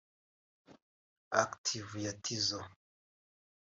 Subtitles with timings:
[1.43, 2.59] Active ya Tizzo